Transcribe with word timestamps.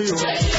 Yeah. 0.00 0.58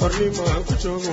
hornimaan 0.00 0.62
ku 0.66 0.74
joogo 0.82 1.12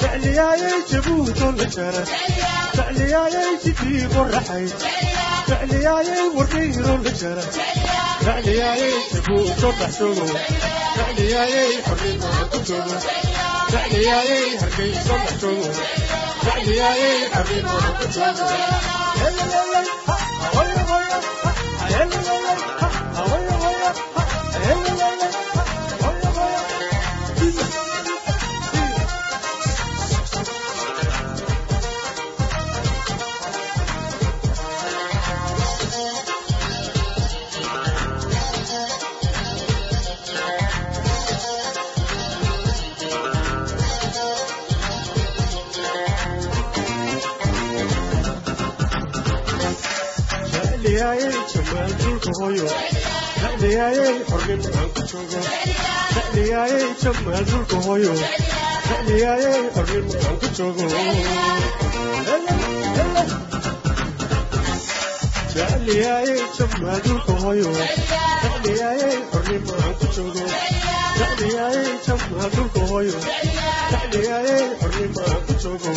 فعلياي 0.00 0.72
جبوت 0.90 1.42
الجرس 1.42 2.08
فعلياي 2.74 3.58
جدي 3.64 4.06
برحي 4.06 4.66
فعلياي 5.46 6.28
ورير 6.34 6.94
الجرس 6.94 7.58
فعلياي 8.20 8.92
جبوت 9.14 9.64
الحسوم 9.64 10.28
فعلياي 10.96 11.82
حريم 11.82 12.20
الكتب 12.42 12.84
فعلياي 13.68 14.58
هرقيس 14.58 15.10
الحسوم 15.10 15.72
فعلياي 16.42 17.30
حريم 17.34 17.66
الكتب 17.66 18.34
Hey, 21.90 22.04
hey, 24.64 24.86
hey, 24.86 24.98
hey. 24.98 25.17
dacdiyayey 51.08 51.44
jawaan 51.52 51.92
dhulka 52.00 52.30
hooyo 52.38 52.66
dacdiyayey 53.42 54.16
xornib 54.30 54.64
aan 54.78 54.88
ku 54.94 55.02
joogo 55.10 55.40
dacdiyayey 56.14 56.84
jawaan 57.02 57.44
dhulka 57.50 57.76
hooyo 57.86 58.12
dacdiyayey 58.88 59.62
xornib 59.74 60.06
aan 60.26 60.36
ku 60.40 60.48
joogo 60.58 60.86
dacdiyayey 65.56 66.40
jawaan 66.58 67.00
dhulka 67.06 67.32
hooyo 67.42 67.70
dacdiyayey 68.42 69.16
xornib 69.32 69.66
aan 69.80 69.92
ku 70.00 70.06
joogo 70.16 70.44
dacdiyayey 71.20 71.88
jawaan 72.06 72.50
dhulka 72.56 72.80
hooyo 72.92 73.18
dacdiyayey 73.92 74.62
xornib 74.80 75.14
aan 75.28 75.40
ku 75.46 75.52
joogo 75.62 75.90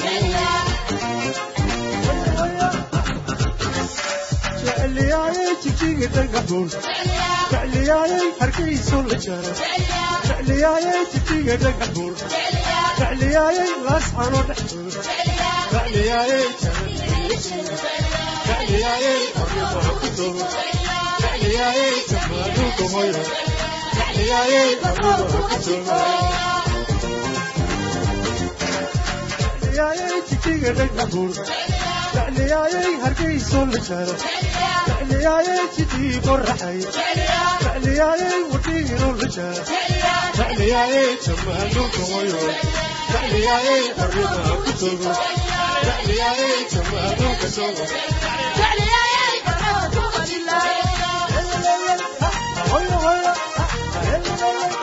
jecliyaaye 5.01 5.45
jijiga 5.63 6.07
dhagaxuun 6.15 6.67
jecliyaaye 7.51 8.19
hargeyso 8.39 8.97
la 9.09 9.17
jaro 9.25 9.53
jecliyaaye 10.27 10.93
jijiga 11.13 11.55
dhagaxuun 11.63 12.13
jecliyaaye 12.99 13.65
laasxano 13.87 14.41
dhexdood 14.49 14.93
jecliyaaye 15.73 16.39
jecliyaaye 18.47 19.13
xornimaan 19.37 19.89
ku 20.01 20.07
joogo 20.19 20.45
jecliyaaye 21.23 21.87
jamaaduulka 22.11 22.85
hoyo 22.93 23.23
jecliyaaye 23.97 24.61
xornimaan 24.83 25.23
ku 25.49 25.57
joogo 25.67 25.97
jecliyaaye 29.61 30.21
jijiga 30.29 30.71
dhagaxuun 30.79 31.31
jecliyaaye 32.15 32.81
hargeyso 33.03 33.59
la 33.71 33.79
jaro 33.87 34.15
jecliyaaye 34.87 35.55
jidii 35.77 36.13
qoraxay 36.27 36.79
jecliyaaye 37.63 38.29
wadhiiro 38.51 39.09
la 39.21 39.27
jaro 39.35 39.63
jecliyaaye 40.39 41.03
jamaaduulka 41.27 42.01
hoyo 42.11 42.41
jecliyaaye 43.11 43.75
xornimaan 43.99 44.59
ku 44.65 44.71
joogo 44.81 45.11
jecliyaaye 45.87 46.49
jamaaduulka 46.73 47.47
joogo 47.57 47.85
hoyo 52.71 52.97
hoyo 53.05 54.80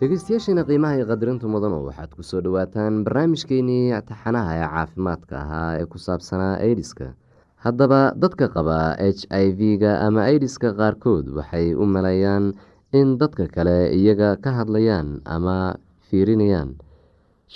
dhegeystayaasheena 0.00 0.62
qiimaha 0.68 0.96
iyo 0.98 1.06
qadirintu 1.10 1.44
mudano 1.52 1.78
waxaad 1.88 2.10
ku 2.16 2.22
soo 2.24 2.40
dhowaataan 2.44 3.04
barnaamijkeenii 3.04 3.92
taxanaha 4.08 4.52
ee 4.58 4.66
caafimaadka 4.74 5.34
ahaa 5.44 5.70
ee 5.80 5.86
ku 5.92 5.98
saabsanaa 6.06 6.54
aidiska 6.66 7.06
haddaba 7.64 8.00
dadka 8.22 8.46
qaba 8.56 8.78
h 8.96 9.20
i 9.28 9.46
v-ga 9.58 9.92
ama 10.06 10.20
aidiska 10.30 10.72
qaarkood 10.80 11.26
waxay 11.38 11.66
u 11.76 11.84
maleeyaan 11.94 12.44
in 13.00 13.08
dadka 13.20 13.44
kale 13.54 13.76
iyaga 13.98 14.36
ka 14.44 14.50
hadlayaan 14.58 15.20
ama 15.24 15.76
fiirinayaan. 16.08 16.70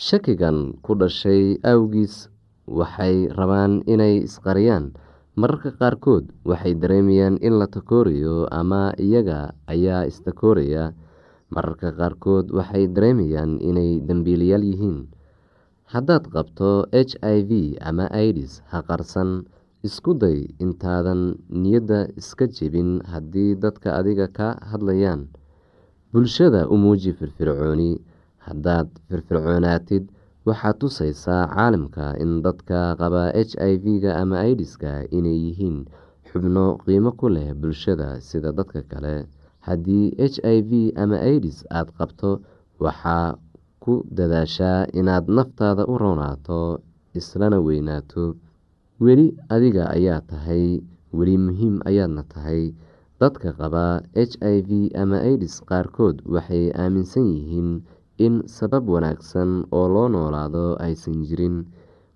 Shakigan 0.06 0.58
ku 0.84 0.92
dhashay 1.00 1.56
awgiis 1.72 2.28
waxay 2.68 3.16
rabaan 3.38 3.80
inay 3.88 4.14
isqariyaan 4.28 4.92
mararka 5.40 5.70
qaarkood 5.80 6.24
waxay 6.50 6.74
dareemayaan 6.82 7.36
in 7.42 7.58
la 7.60 7.66
takoorayo 7.66 8.46
ama 8.50 8.94
iyaga 8.98 9.54
ayaa 9.66 10.06
istakooraya. 10.10 10.94
Mararka 11.54 11.90
qaarkood 11.92 12.50
waxay 12.54 12.86
dareemayaan 12.96 13.58
inay 13.60 14.00
dembiilayaal 14.08 14.64
yihiin. 14.70 14.98
Haddaad 15.92 16.24
qabto 16.34 16.86
h 16.92 17.14
i 17.22 17.38
v 17.48 17.76
ama 17.82 18.06
idis 18.14 18.62
ha 18.70 18.82
qarsan. 18.82 19.44
Isku 19.84 20.16
day 20.16 20.48
intaadan 20.64 21.36
niyadda 21.52 22.08
iska 22.16 22.48
jebin 22.48 23.04
haddii 23.04 23.52
dadka 23.60 24.00
adiga 24.00 24.26
ka 24.32 24.56
hadlayaan. 24.70 25.28
Bulshada 26.12 26.64
u 26.72 26.76
muuji 26.80 27.12
firfircooni. 27.12 28.00
Haddaad 28.48 28.88
firfircoonaatid 29.10 30.08
waxaad 30.48 30.76
tusaysaa 30.80 31.42
caalamka 31.54 32.06
in 32.24 32.32
dadka 32.46 32.80
qaba 33.00 33.22
h 33.48 33.52
i 33.70 33.72
v-ga 33.84 34.12
ama 34.22 34.38
idiska 34.52 34.92
inay 35.16 35.38
yihiin 35.44 35.78
xubno 36.28 36.66
qiimo 36.84 37.10
ku 37.20 37.26
leh 37.36 37.48
bulshada 37.60 38.08
sida 38.28 38.50
dadka 38.58 38.80
kale. 38.90 39.16
Haddii 39.66 40.06
h 40.20 40.36
i 40.44 40.58
v 40.68 40.70
ama 41.02 41.16
idis 41.34 41.58
aada 41.76 41.92
qabto 41.98 42.30
waxaa 42.84 43.28
ku 43.82 43.92
dadaashaa 44.16 44.80
inaad 44.98 45.24
naftaada 45.36 45.82
u 45.92 45.94
roonaato 46.02 46.60
islana 47.18 47.58
weynaato. 47.66 48.24
Weli 49.04 49.26
adiga 49.54 49.84
ayaa 49.96 50.20
tahay 50.30 50.66
weli 51.16 51.36
muhiim 51.46 51.74
ayaadna 51.88 52.22
tahay. 52.32 52.62
Dadka 53.20 53.48
qaba 53.60 53.84
h 54.12 54.32
i 54.54 54.56
v 54.68 54.70
ama 55.02 55.18
idis 55.32 55.54
qaarkood 55.68 56.16
waxay 56.34 56.64
aaminsan 56.82 57.24
yihiin 57.34 57.70
in 58.18 58.42
sabab 58.46 58.86
wanaagsan 58.88 59.66
oo 59.74 59.86
loo 59.94 60.08
noolaado 60.08 60.76
aysan 60.86 61.24
jirin 61.26 61.66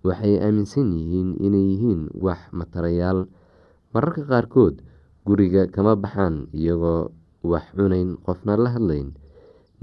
waxay 0.06 0.38
aaminsan 0.38 0.92
yihiin 0.94 1.30
inay 1.46 1.66
yihiin 1.74 2.02
wax 2.24 2.40
matarayaal. 2.54 3.26
Mararka 3.92 4.22
qaarkood 4.30 4.82
guriga 5.26 5.66
kama 5.74 5.96
baxaan 5.96 6.46
iyagoo 6.54 7.10
wax 7.42 7.64
cunayn 7.76 8.16
qofna 8.26 8.54
la 8.56 8.70
hadlayn. 8.76 9.10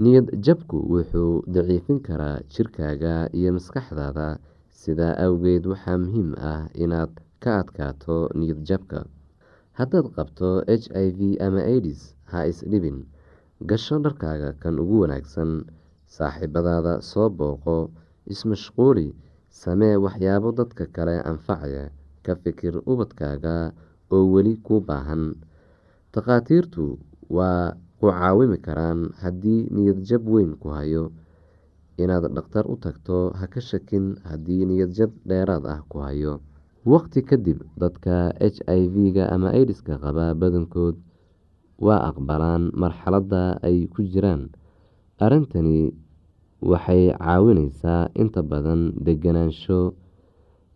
Niyad 0.00 0.28
jabku 0.44 0.76
wuxuu 0.92 1.44
daciifin 1.48 2.00
karaa 2.04 2.40
jirkaaga 2.52 3.28
iyo 3.32 3.52
maskaxdaada. 3.56 4.38
Sidaa 4.72 5.16
awgeed 5.24 5.64
waxaa 5.66 5.96
muhiim 5.98 6.32
ah 6.36 6.68
inaad 6.76 7.12
ka 7.42 7.60
adkaato 7.64 8.28
niyad 8.36 8.60
jabka. 8.68 9.04
Haddaad 9.76 10.08
qabto 10.16 10.64
h 10.68 10.88
i 10.92 11.06
v 11.16 11.36
ama 11.40 11.60
idis 11.64 12.12
ha 12.32 12.44
isdhibin 12.48 13.04
gasho 13.68 13.96
dharkaaga 14.00 14.52
kan 14.62 14.76
ugu 14.80 15.04
wanaagsan 15.04 15.64
saaxiibadaada 16.14 16.94
soo 17.10 17.28
booqo 17.38 17.76
ismashquuli 18.32 19.08
samee 19.60 19.96
waxyaabo 20.04 20.48
dadka 20.58 20.84
kale 20.96 21.16
anfacaya 21.30 21.84
ka 22.24 22.32
fikir 22.42 22.74
ubadkaaga 22.92 23.72
oo 24.14 24.24
weli 24.34 24.54
kuu 24.66 24.80
baahan. 24.88 25.34
Takhaatiirtu 26.14 26.98
waa 27.36 27.74
ku 28.00 28.06
caawimi 28.12 28.58
karaan 28.66 29.00
haddii 29.22 29.66
niyadjab 29.74 30.22
weyn 30.28 30.52
ku 30.60 30.68
hayo. 30.76 31.04
Inaad 32.02 32.28
dhakhtar 32.36 32.64
u 32.68 32.76
tagto 32.76 33.32
ha 33.38 33.46
ka 33.52 33.60
shakin 33.60 34.16
haddii 34.28 34.64
niyadjab 34.68 35.10
dheeraad 35.28 35.64
ah 35.66 35.80
ku 35.90 35.98
hayo. 36.06 36.40
Waqti 36.86 37.20
kadib 37.26 37.58
dadka 37.80 38.30
h 38.38 38.58
i 38.70 38.82
v-ga 38.94 39.24
ama 39.34 39.50
idiska 39.60 39.98
qaba 39.98 40.34
badankood 40.40 40.96
waa 41.86 42.00
aqbalaan 42.10 42.70
marxaladda 42.82 43.58
ay 43.66 43.90
ku 43.92 44.00
jiraan 44.06 44.42
arrintani 45.24 45.92
waxay 46.72 47.02
caawineysaa 47.18 48.02
inta 48.22 48.40
badan 48.50 48.82
deganaansho 49.06 49.80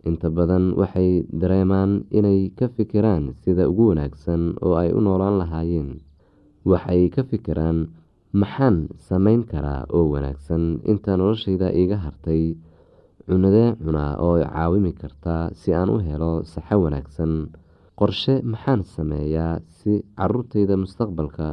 inta 0.08 0.28
badan 0.36 0.64
waxay 0.80 1.10
dareemaan 1.40 1.92
inay 2.18 2.40
ka 2.58 2.66
fikiraan 2.76 3.24
sida 3.42 3.68
ugu 3.70 3.84
wanaagsan 3.92 4.42
oo 4.64 4.74
ay 4.82 4.90
u 4.96 5.00
noolaan 5.04 5.36
lahaayeen. 5.40 5.90
Waxay 6.70 7.08
ka 7.14 7.22
fikiraan 7.30 7.78
maxaan 8.40 8.76
sameyn 9.08 9.42
karaa 9.50 9.84
oo 9.96 10.04
wanaagsan 10.14 10.80
inta 10.92 11.16
noloshayda 11.16 11.68
iga 11.82 11.96
hartay? 12.04 12.56
Cunadee 13.28 13.76
cunaa 13.84 14.12
oo 14.24 14.36
caawimi 14.44 14.92
karta 15.00 15.34
si 15.60 15.68
aan 15.74 15.90
u 15.94 15.98
helo 16.06 16.32
saxo 16.52 16.76
wanaagsan. 16.84 17.32
Qorshe 17.98 18.34
maxaan 18.52 18.82
sameeyaa 18.94 19.60
si 19.76 19.92
caruurtayda 20.16 20.74
mustaqbalka 20.82 21.48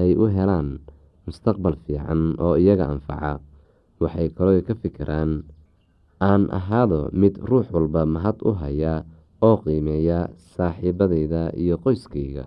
ay 0.00 0.10
u 0.16 0.24
helaan 0.36 0.68
mustaqbal 1.26 1.76
fiican 1.84 2.34
oo 2.44 2.54
iyaga 2.58 2.86
anfaca. 2.92 3.40
Waxay 4.02 4.28
kaloo 4.36 4.58
ka 4.66 4.74
fikiraan 4.74 5.46
aan 6.20 6.50
ahaado 6.58 7.10
mid 7.12 7.34
ruux 7.48 7.66
walba 7.74 8.02
mahad 8.06 8.38
u 8.42 8.50
haya 8.58 9.04
oo 9.42 9.56
qiimeeya 9.62 10.30
saaxiibadayda 10.54 11.54
iyo 11.58 11.76
qoyskayga 11.84 12.46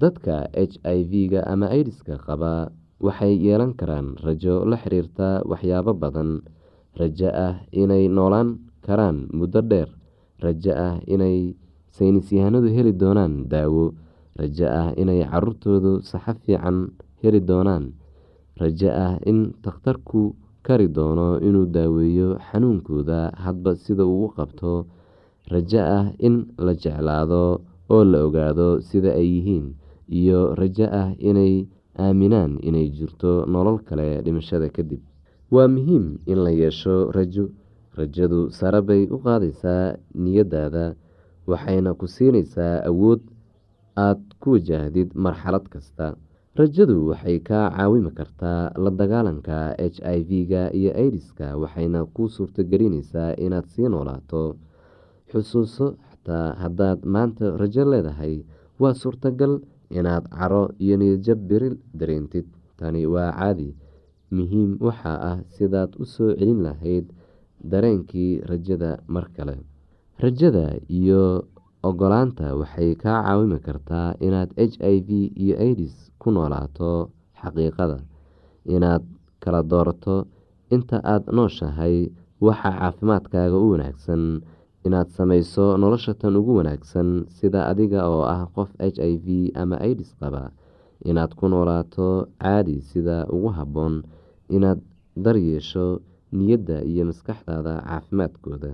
dadka 0.00 0.48
h 0.56 0.74
i 0.84 0.98
v-ga 1.10 1.40
ama 1.52 1.68
idiska 1.72 2.16
qaba 2.26 2.72
waxay 3.04 3.32
yeelan 3.44 3.72
karaan 3.76 4.16
rajo 4.24 4.64
la 4.70 4.76
xiriirta 4.82 5.42
waxyaabo 5.50 5.92
badan. 6.02 6.40
Rajo 7.00 7.28
ah 7.32 7.56
inay 7.72 8.04
noolaan 8.08 8.60
karaan 8.84 9.28
muddo 9.32 9.60
dheer. 9.64 9.88
Rajo 10.44 10.72
ah 10.76 10.96
inay 11.08 11.56
saynisyahanadu 11.96 12.68
heli 12.68 12.92
doonaan 12.92 13.48
daawo. 13.52 13.92
Rajo 14.36 14.66
ah 14.68 14.88
inay 15.00 15.24
caruurtoodu 15.24 16.04
saxo 16.04 16.36
fiican 16.44 16.92
heli 17.22 17.40
doonaan. 17.40 17.84
Rajo 18.60 18.90
ah 19.06 19.14
in 19.30 19.38
takhtarku 19.64 20.34
kari 20.66 20.88
doono 20.96 21.40
inuu 21.40 21.66
daaweeyo 21.74 22.28
xanuunkooda 22.50 23.32
hadba 23.44 23.74
sida 23.84 24.04
uu 24.06 24.28
qabto. 24.36 24.86
Rajo 25.52 25.80
ah 25.98 26.06
in 26.26 26.46
la 26.58 26.72
jeclaado 26.74 27.60
oo 27.90 28.04
la 28.04 28.18
ogaado 28.26 28.80
sida 28.88 29.10
ay 29.20 29.26
yihiin. 29.36 29.66
Iyo 30.08 30.54
rajo 30.54 30.86
ah 31.00 31.10
inay 31.18 31.66
aaminaan 31.98 32.58
inay 32.62 32.88
jirto 32.96 33.46
nolol 33.52 33.78
kale 33.88 34.22
dhimashada 34.24 34.68
kadib. 34.76 35.00
Waa 35.50 35.68
muhiim 35.68 36.18
in 36.26 36.38
la 36.44 36.50
yeesho 36.50 37.10
rajo. 37.12 37.48
Rajadu 37.92 38.48
sare 38.56 38.80
bay 38.80 39.04
u 39.04 39.20
qaadaysaa 39.20 39.96
niyadaada 40.16 40.96
waxayna 41.46 41.92
ku 41.92 42.06
siinaysaa 42.08 42.80
awood 42.88 43.20
aada 43.96 44.24
ku 44.40 44.56
wajahdid 44.56 45.12
marxalad 45.12 45.68
kasta 45.68 46.16
rajadu 46.58 46.96
waxay 47.10 47.38
kaa 47.48 47.70
caawimi 47.72 48.10
kartaa 48.18 48.72
la 48.84 48.90
dagaalanka 49.00 49.72
h 49.78 49.96
i 50.04 50.20
v-ga 50.28 50.62
iyo 50.78 50.92
idiska 51.06 51.56
waxayna 51.62 52.04
kuu 52.14 52.28
suurtogelinaysaa 52.28 53.36
inaad 53.44 53.66
sii 53.72 53.88
noolaato. 53.88 54.56
Xusuuso 55.32 55.86
xataa 56.10 56.48
haddaad 56.62 56.98
maanta 57.14 57.56
rajo 57.62 57.84
leedahay 57.92 58.34
waa 58.82 58.92
suurtagal 59.02 59.54
inaad 59.98 60.24
caro 60.28 60.64
iyo 60.84 60.96
niyadjab 61.00 61.38
beri 61.48 61.70
dareentid. 61.98 62.44
Tani 62.76 63.06
waa 63.08 63.32
caadi 63.32 63.70
muhiim 64.36 64.76
waxaa 64.86 65.18
ah 65.30 65.38
sidaad 65.56 65.90
u 66.02 66.04
soo 66.04 66.36
celin 66.36 66.60
lahayd 66.66 67.06
dareenkii 67.64 68.44
rajada 68.50 69.00
mar 69.08 69.24
kale. 69.36 69.56
Rajada 70.20 70.76
iyo 70.98 71.48
ogolaanta 71.82 72.52
waxay 72.60 72.92
kaa 73.02 73.24
caawimi 73.24 73.58
kartaa 73.66 74.08
inaad 74.20 74.50
h 74.56 74.76
i 74.84 74.96
v 75.00 75.08
iyo 75.44 75.56
idis 75.72 76.11
ku 76.22 76.28
noolaato 76.36 76.90
xaqiiqada. 77.40 77.98
Inaad 78.74 79.02
kala 79.42 79.60
doorato 79.70 80.16
inta 80.74 80.96
aada 81.12 81.28
nooshahay 81.36 81.96
waxa 82.46 82.70
caafimaadkaaga 82.78 83.56
u 83.64 83.66
wanaagsan. 83.74 84.22
Inaad 84.86 85.08
samayso 85.16 85.66
nolosha 85.82 86.12
tan 86.20 86.34
ugu 86.40 86.52
wanaagsan 86.58 87.08
sida 87.36 87.60
adiga 87.70 88.00
oo 88.12 88.22
ah 88.34 88.42
qof 88.54 88.70
h 88.78 88.98
i 89.10 89.14
v 89.24 89.26
ama 89.62 89.76
idis 89.90 90.10
qaba. 90.20 90.42
Inaad 91.10 91.32
ku 91.38 91.44
noolaato 91.52 92.08
caadi 92.42 92.76
sida 92.90 93.16
ugu 93.34 93.48
habboon. 93.58 93.94
Inaad 94.56 94.80
daryeesho 95.24 95.86
niyadda 96.38 96.76
iyo 96.90 97.02
maskaxdaada 97.10 97.74
caafimaadkooda 97.88 98.70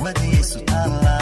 umadiisu 0.00 0.60
taala 0.60 1.19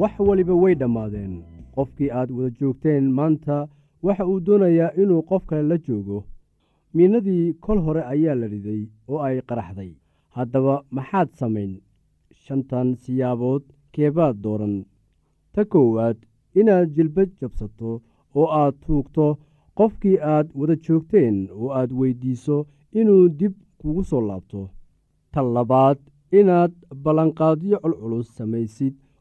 wax 0.00 0.12
waliba 0.28 0.54
way 0.62 0.74
dhammaadeen. 0.80 1.34
Qofkii 1.74 2.10
aad 2.18 2.30
wada 2.36 2.50
joogteen 2.60 3.04
maanta 3.18 3.56
waxa 4.04 4.26
uu 4.30 4.40
doonayaa 4.46 4.92
inuu 5.02 5.22
qof 5.28 5.42
kale 5.48 5.62
la 5.70 5.76
joogo. 5.86 6.18
Miinadii 6.94 7.52
kol 7.64 7.78
hore 7.86 8.02
ayaa 8.12 8.34
la 8.40 8.46
riday 8.52 8.82
oo 9.08 9.18
ay 9.26 9.36
qaraxday. 9.48 9.92
Haddaba 10.36 10.74
maxaad 10.96 11.28
samayn? 11.40 11.72
Shantan 12.42 12.88
siyaabood 13.02 13.62
keebaad 13.92 14.36
dooran. 14.44 14.76
Ta 15.52 15.60
koowaad 15.70 16.16
inaad 16.60 16.88
jilbad 16.96 17.30
jabsato 17.40 17.90
oo 18.38 18.46
aad 18.60 18.74
tuugto 18.86 19.26
qofkii 19.78 20.18
aad 20.32 20.48
wada 20.58 20.76
joogteen 20.84 21.36
oo 21.60 21.70
aad 21.78 21.90
weyddiiso 21.98 22.56
inuu 23.00 23.24
dib 23.38 23.54
kugu 23.78 24.02
soo 24.10 24.20
laabto. 24.28 24.60
Ta 25.32 25.40
labaad 25.54 25.98
inaad 26.38 26.72
ballanqaadyo 27.02 27.76
culculus 27.82 28.28
samaysid 28.36 28.94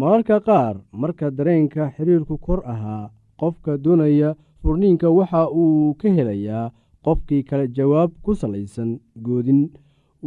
mararka 0.00 0.36
qaar 0.46 0.74
marka 1.02 1.30
dareenka 1.38 1.82
xiriirku 1.96 2.36
kor 2.46 2.60
ahaa 2.72 3.10
qofka 3.40 3.72
doonaya 3.84 4.30
furniinka 4.62 5.08
waxa 5.18 5.42
uu 5.60 5.94
ka 6.00 6.08
helayaa 6.16 6.72
qofkii 7.04 7.42
kale 7.48 7.66
jawaab 7.76 8.10
ku 8.24 8.32
salaysan 8.40 8.90
goodin 9.26 9.60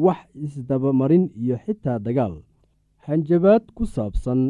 wax 0.06 0.20
isdabamarin 0.46 1.26
iyo 1.42 1.56
xitaa 1.66 2.00
dagaal. 2.06 2.36
Hanjabaad 3.06 3.64
ku 3.76 3.84
saabsan 3.96 4.42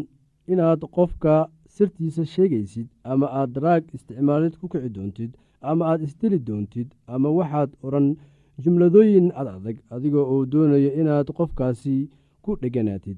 inaad 0.51 0.81
qofka 0.95 1.33
sirtiisa 1.75 2.23
sheegaysid 2.33 2.87
ama 3.11 3.27
aad 3.39 3.49
daraag 3.55 3.83
isticmaalid 3.95 4.53
ku 4.59 4.65
kici 4.71 4.89
doontid 4.95 5.31
ama 5.69 5.83
aad 5.91 6.01
isdeli 6.07 6.39
doontid 6.47 6.87
ama 7.13 7.29
waxaad 7.37 7.69
odhan 7.85 8.07
jumladooyin 8.63 9.27
ad 9.39 9.47
adag 9.55 9.77
adiga 9.93 10.19
oo 10.33 10.45
doonaya 10.51 10.91
inaad 11.01 11.27
qofkaasi 11.37 11.95
ku 12.43 12.51
dheganaatid 12.61 13.17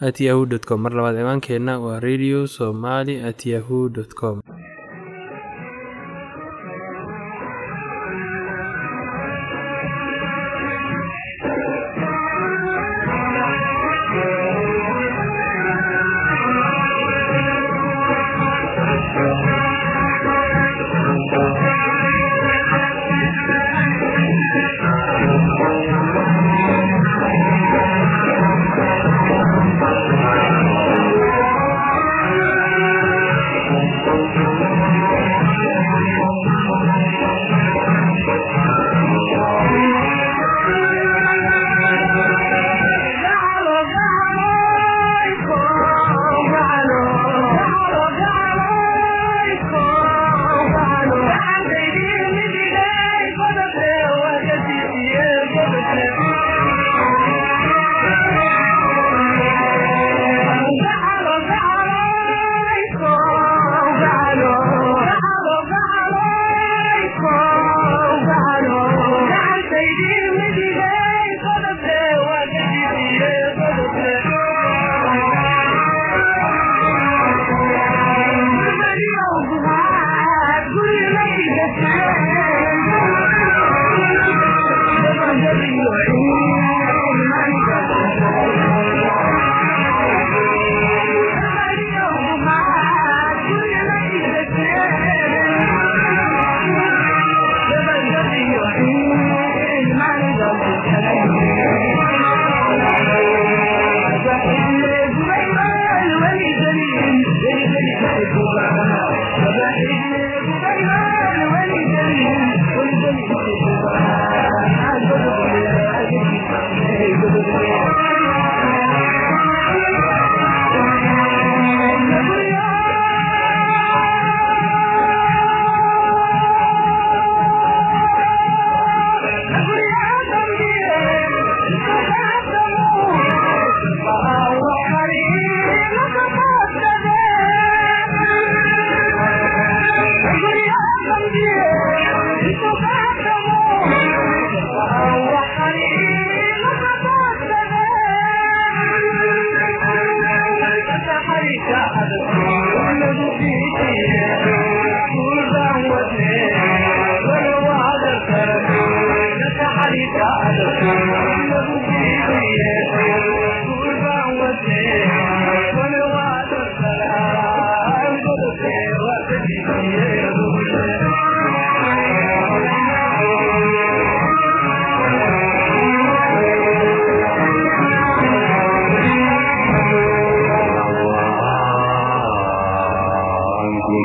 at 0.00 0.20
yahu 0.20 0.46
dt 0.46 0.64
com. 0.66 0.80
Mar 0.82 0.92
labaad 0.92 1.16
ciwaankeenna 1.16 1.78
waa 1.80 2.00
radio 2.00 2.46
somaly 2.46 3.20
at 3.22 3.46
yahu 3.46 3.88
dt 3.88 4.12
com 4.14 4.42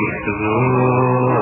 يكتبون 0.06 1.32